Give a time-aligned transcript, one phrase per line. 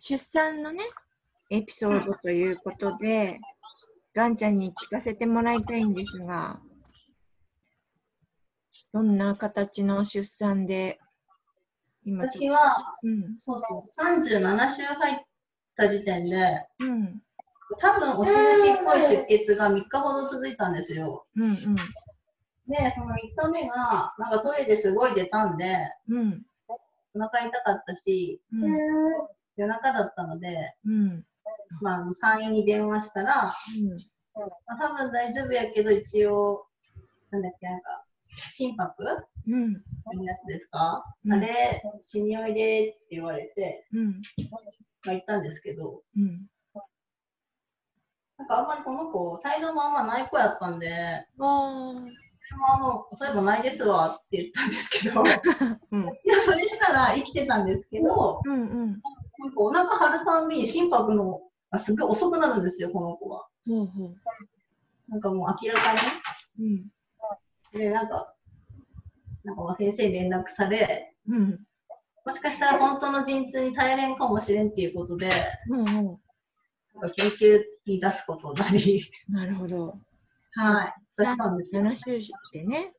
[0.00, 0.82] 出産のね、
[1.50, 3.38] エピソードということで、
[4.14, 6.58] ガンちゃんに聞かせてもらいたいんですが、
[8.94, 10.98] どんな形の出産で、
[12.02, 12.58] 今私は、
[13.02, 15.16] うん、そうそう、37週入っ
[15.76, 16.36] た時点で、
[16.78, 17.22] うん、
[17.78, 21.26] 多分お印っぽい出血が3日ほど続いたんですよ。
[21.36, 25.76] うん、うん、で、その3日目が、なんかトイレですごい出たんで、
[26.08, 26.42] うん、
[27.14, 28.78] お腹痛かったし、うん、
[29.56, 31.24] 夜中だったので、うん、
[31.80, 33.52] まあ、産院に電話したら、ま
[34.66, 36.66] あ、多分大丈夫やけど、一応、
[37.30, 38.04] なんだっけ、なんか、
[38.52, 38.94] 心拍？
[39.48, 41.32] うん、のやつですか、うん。
[41.32, 41.48] あれ、
[42.00, 44.22] 死においでって言われて、うん、
[45.04, 46.46] まあ、行ったんですけど、うん。
[48.38, 52.04] なんかあんまりこの子、態度もあんまない子やったんで、ああ、それ
[52.58, 55.28] もあの、そういえばないですわって言ったんですけど、い
[55.92, 59.02] うん、や、それしたら生きてたんですけど、うん、うん。
[59.40, 63.46] なんかお腹張るたんびに心拍のがすごい遅くなるんですよ、この子は。
[63.66, 64.14] ほうほう。
[65.08, 65.80] なんかもう明らか
[66.58, 66.86] うん、に。
[67.72, 68.34] で、なんか、
[69.44, 71.60] なんかまあ先生に連絡され、うん、
[72.24, 75.30] もしかしたら本当の陣痛に耐えれんかもしれんっていうことで、
[75.70, 76.16] うん、なん
[77.00, 79.98] か救急に出すことになり、なるほど。
[80.52, 81.82] はい、出したんですよ。
[81.82, 82.92] 7週でね。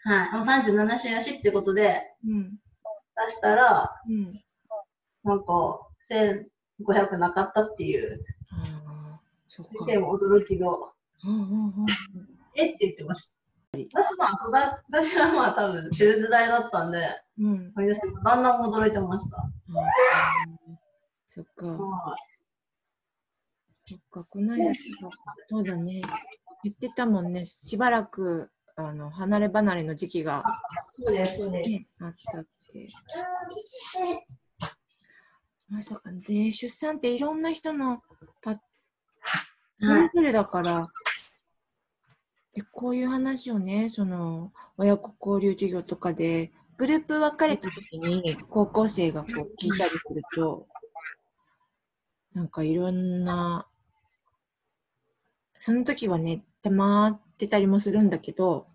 [0.00, 1.94] はい、もう37週やしっていうことで
[2.26, 2.50] うん、
[3.26, 4.40] 出したら、うん。
[5.28, 8.24] なんか1500なかったっていう。
[9.50, 10.92] 先生も驚きの。
[12.54, 13.38] えって言ってました。
[13.92, 16.98] 私の後だ、私はまあ多分手術代だったんで、
[17.38, 17.72] うん。
[17.74, 19.50] 私も旦那も驚いてました。
[21.26, 21.66] そっか。
[21.66, 22.16] は
[23.86, 24.72] そっか、この間、
[25.50, 26.00] そうだね。
[26.64, 27.44] 言ってたもんね。
[27.44, 31.70] しばらく、あの、離れ離れの時期が、い、そうです、そうです。
[31.70, 32.88] ね、あったって。
[35.68, 38.02] まさかね、出産っていろんな人の
[38.42, 38.54] パ
[39.76, 40.86] それぞれだから、
[42.54, 50.66] でこういう話をね、その親子交流授業とかで、グループ分かれた時に高校生がこう聞いたりすると、
[52.34, 53.66] なんかいろんな、
[55.58, 58.66] その時はね、たまってたりもするんだけど、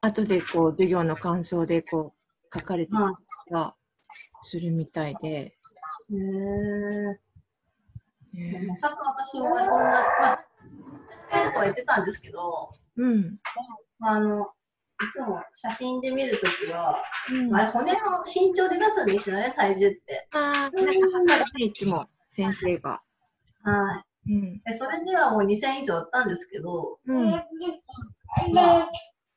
[0.00, 3.04] 後でこう授業の感想でこう書かれてたり
[3.48, 3.76] とか
[4.44, 7.16] するみたいで、へー
[8.34, 9.90] ねまさか私もそんな、
[10.20, 10.46] まあ、
[11.30, 13.38] 変とは言ってたんですけど、うん。
[13.98, 14.48] まあ、あの、い
[15.12, 16.96] つも写真で見るときは、
[17.30, 20.28] うんあれ骨の身長で出すんですよね、体重って。
[20.32, 21.26] ああ、なんか測る
[21.60, 23.02] ね、いつも先生が。
[23.62, 24.60] はうん。
[24.72, 27.30] それではもう2000以上あったんですけど、うん。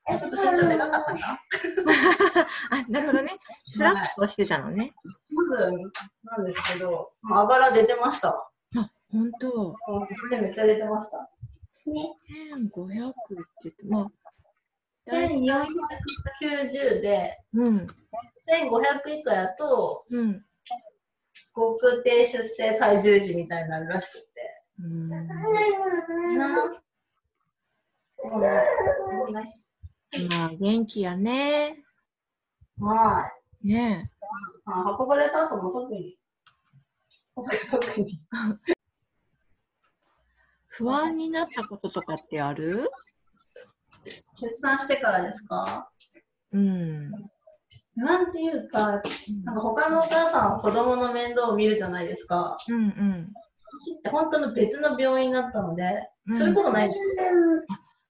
[0.10, 1.42] まあ、ちょっと身長でかかったか
[2.72, 3.30] あ、なるほどね。
[3.66, 4.92] スラッとしてたのね。
[5.32, 5.72] まず
[6.24, 8.50] なんですけど、まあ、あばら出てました。
[8.76, 9.48] あ、ほんと。
[9.56, 11.30] もう骨めっちゃ出てました。
[11.86, 13.20] 1500って
[13.64, 14.12] 言って、まあ、
[15.06, 17.78] だい1490で、うん。
[17.78, 20.46] 1500以下やと、うん。
[21.54, 24.64] 国定出生体重児みたいになるらしくて。
[24.80, 25.10] うん。
[25.10, 25.18] な
[28.24, 29.79] うん
[30.30, 31.84] まあ、元気やね。
[32.80, 33.30] は
[33.64, 33.68] い。
[33.68, 34.10] ね
[34.66, 36.18] あ運ばれた後も特に。
[37.72, 38.08] 特に。
[40.68, 42.72] 不安になったこととかってある？
[44.36, 45.92] 出産してからですか？
[46.54, 47.12] うん。
[47.96, 52.58] なんていうか、なんか他のお母さんは子供の面倒を見るじゃないですか。
[52.70, 53.34] うんうん。
[53.84, 57.32] 私って本当の別の病院だったので、うんすることないんですよ。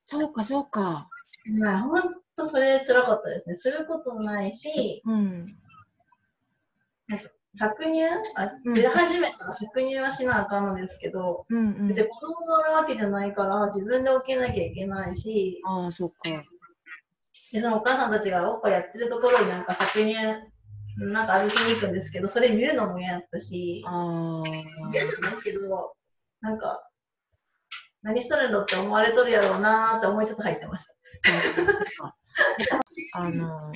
[0.05, 1.07] そうか、そうか。
[1.63, 2.01] はい、本
[2.35, 3.55] 当それ辛かったですね。
[3.55, 5.45] することもないし、うん。
[7.55, 8.03] 搾乳？
[8.37, 12.01] あうん出始めたら搾乳はしなあかんのですけど、うんうん別。
[12.01, 16.15] に子供がおるわけじゃないから、自分で起きなきゃいけないし、ああ、そうか。
[17.51, 20.13] でそのお母さんたちがおっぱいやってるところになんか搾乳、
[21.11, 24.91] なんか歩きに行くんですけど、それ見るのも嫌だったし、ああ。
[24.93, 25.95] ですけど、
[26.41, 26.88] なんか、
[28.01, 30.85] 何しとるのって思われとるやろうなーって思いちょっと入ってまし
[31.97, 32.15] た。
[33.19, 33.71] あの、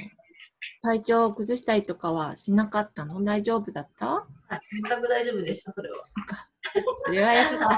[0.82, 3.22] 体調を崩したりとかはしなかったの？
[3.24, 4.06] 大丈夫だった？
[4.08, 4.28] は
[4.58, 6.04] い、全く大丈夫でした、それは。
[7.06, 7.60] それはやった。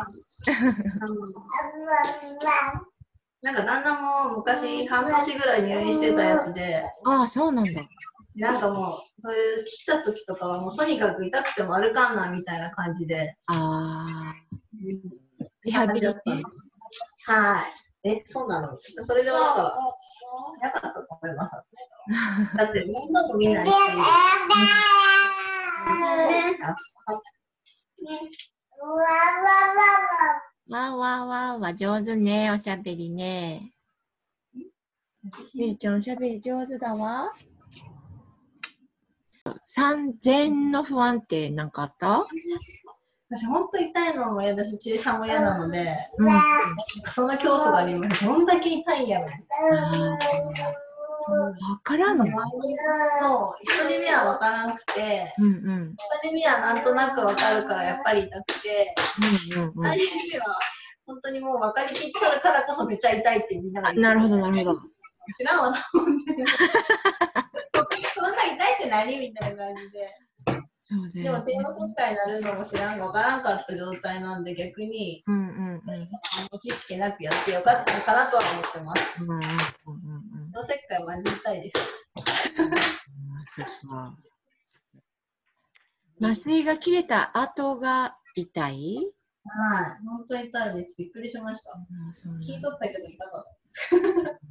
[3.41, 7.71] なんか旦那も昔半年ぐらい入院してたやつで、ああ、そうなんだ。
[8.35, 13.37] なんかもう、そういう切った時とかはもうとにかく痛くても歩かんなみたいな感じで。
[13.45, 14.33] ああ。
[15.65, 16.13] リハビリね。
[17.25, 17.63] は
[18.03, 18.09] い。
[18.09, 18.77] え、そうなの？
[18.79, 19.73] それではなんか、
[20.61, 21.55] なかったと思います。
[22.55, 23.71] だって、面倒も見ないし、
[30.67, 33.73] わわわわ、上手ね、おしゃべりね。
[35.55, 37.33] みるちゃん、おしゃべり上手だわ。
[39.63, 42.25] 産前の不安って何かあった
[43.29, 45.79] 私、本当痛いのも嫌だし、注射も嫌なので、
[46.19, 46.41] うん。
[47.07, 48.23] その恐怖があります。
[48.25, 49.25] どんだけ痛いんやろ。
[49.25, 49.31] わ
[51.83, 52.25] からんの？
[52.27, 52.35] そう、
[53.63, 55.95] 一人目は分からなくて、うんうん。
[56.23, 58.93] 二人目はなんとなく分かるからやっぱり痛くて、
[59.55, 60.59] うんうんうん三人目は
[61.07, 64.75] 本当にもう分かりきっとるからこそめっちゃ痛いってみんながあ言ってなるほど、なるほど。
[65.35, 66.45] 知らんわと思って。
[67.97, 69.17] そ んな痛いって何？
[69.19, 70.09] みたいな感じで。
[70.87, 76.59] でもよ帝王切開になるのも知らん、分からんかった状態なんで逆に、うんうんうん。
[76.59, 79.23] 知識なくやってよかったのかなとは思ってます。
[79.23, 80.51] うんうんうんうんうん。
[80.51, 82.11] 帝王切開マジ痛いです。
[86.21, 89.11] 麻酔が切れた後が痛い？
[89.47, 90.95] はい、本当に痛いです。
[90.99, 91.71] びっくりしました。
[92.41, 93.49] 聞いとったけど痛かった。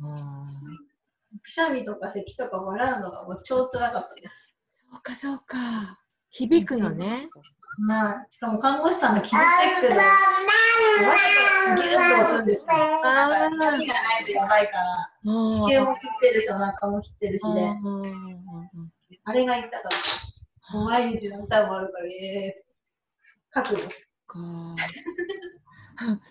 [0.04, 0.46] あ
[1.42, 4.54] くしゃみとか咳とか笑うのがもう超辛かったです。
[4.90, 6.00] そうかそうか。
[6.36, 7.26] 響くのね。
[7.88, 8.32] はい。
[8.32, 10.02] しかも看護師さんの傷チェックで、わ
[11.14, 12.66] ざとギュッと押すんですよ。
[12.66, 17.76] なんか、鍵がないとやばいから、あ子宮も切ってるし、お腹も切ってるしで、あ
[19.26, 19.80] あれが痛かっ
[20.72, 20.76] た。
[20.76, 24.18] 毎日何回もあるから、えー、覚悟です。
[24.26, 24.40] か。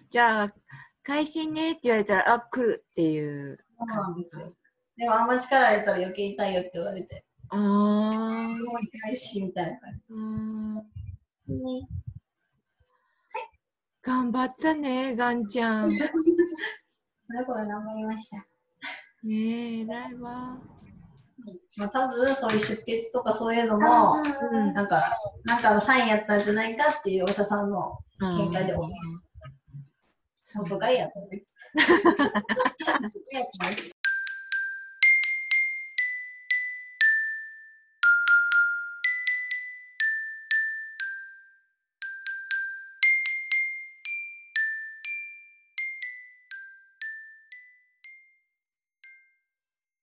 [0.09, 0.53] じゃあ、
[1.01, 3.57] 会心ねって言われたら、あ、来るっていう。
[3.79, 4.51] そうなんですよ。
[4.97, 7.59] でもあんま力入れたら余計痛いよって言われて、ああ。
[7.59, 10.83] もう痛いし、みたいな感うん
[11.47, 11.53] じ。
[11.53, 11.87] ね、
[14.01, 15.89] 頑張ったね、ガンちゃん。
[15.89, 15.97] ね
[17.45, 18.45] これ頑張りました。
[19.29, 20.57] え、偉いわ。
[21.77, 24.21] まあ多分そういう出血とかそういうのも、
[24.51, 25.03] うんなんか、
[25.45, 29.29] なんかのサインやったんじゃないかっていうお医者さんの見解で思います。
[30.97, 31.19] やって
[33.59, 33.91] ます